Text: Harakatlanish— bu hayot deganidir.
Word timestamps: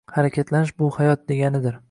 Harakatlanish— 0.13 0.73
bu 0.83 0.89
hayot 0.99 1.29
deganidir. 1.33 1.79